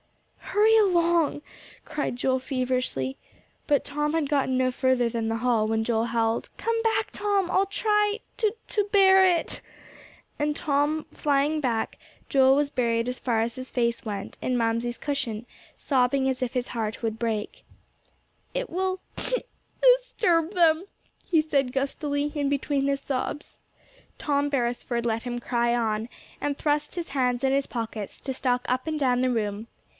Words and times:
"Hurry 0.39 0.75
along," 0.79 1.43
cried 1.85 2.15
Joel 2.15 2.39
feverishly. 2.39 3.17
But 3.67 3.85
Tom 3.85 4.13
had 4.13 4.27
gotten 4.29 4.57
no 4.57 4.71
further 4.71 5.07
than 5.09 5.29
the 5.29 5.37
hall, 5.37 5.67
when 5.67 5.83
Joel 5.83 6.05
howled, 6.05 6.49
"Come 6.57 6.81
back, 6.81 7.09
Tom, 7.11 7.49
I'll 7.51 7.67
try 7.67 8.19
to 8.37 8.53
to 8.69 8.83
bear 8.91 9.23
it." 9.23 9.61
And 10.39 10.55
Tom 10.55 11.05
flying 11.13 11.61
back, 11.61 11.97
Joel 12.27 12.55
was 12.55 12.69
buried 12.71 13.07
as 13.07 13.19
far 13.19 13.41
as 13.41 13.55
his 13.55 13.69
face 13.71 14.03
went, 14.03 14.37
in 14.41 14.57
Mamsie's 14.57 14.97
cushion, 14.97 15.45
sobbing 15.77 16.27
as 16.27 16.41
if 16.41 16.53
his 16.53 16.69
heart 16.69 17.01
would 17.03 17.17
break. 17.19 17.63
"It 18.53 18.69
will 18.69 18.99
disturb 19.81 20.53
them," 20.53 20.85
he 21.25 21.41
said 21.41 21.71
gustily, 21.73 22.31
in 22.35 22.49
between 22.49 22.87
his 22.87 23.01
sobs. 23.01 23.59
Tom 24.17 24.49
Beresford 24.49 25.05
let 25.05 25.23
him 25.23 25.39
cry 25.39 25.73
on, 25.75 26.09
and 26.41 26.57
thrust 26.57 26.95
his 26.95 27.09
hands 27.09 27.43
in 27.43 27.53
his 27.53 27.67
pockets, 27.67 28.19
to 28.21 28.33
stalk 28.33 28.65
up 28.67 28.87
and 28.87 28.99
down 28.99 29.21
the 29.21 29.29
room. 29.29 29.67